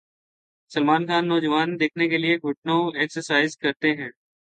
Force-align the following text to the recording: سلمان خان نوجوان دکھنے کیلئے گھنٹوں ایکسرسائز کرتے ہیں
سلمان 0.71 1.01
خان 1.07 1.23
نوجوان 1.27 1.67
دکھنے 1.81 2.05
کیلئے 2.09 2.33
گھنٹوں 2.37 2.81
ایکسرسائز 2.99 3.57
کرتے 3.57 3.89
ہیں 3.93 4.09